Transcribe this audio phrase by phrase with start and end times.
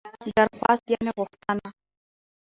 [0.37, 1.69] درخواست √غوښتنه